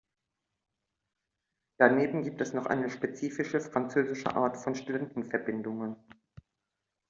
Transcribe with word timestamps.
Daneben 1.77 2.23
gibt 2.23 2.41
es 2.41 2.53
noch 2.53 2.65
eine 2.65 2.89
spezifisch 2.89 3.49
französische 3.49 4.35
Art 4.35 4.57
von 4.57 4.73
Studentenverbindungen. 4.73 5.95